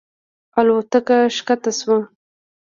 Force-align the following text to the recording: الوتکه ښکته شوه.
الوتکه 0.59 1.17
ښکته 1.35 1.71
شوه. 1.79 1.99